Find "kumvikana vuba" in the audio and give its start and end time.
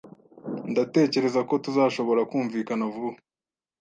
2.29-3.17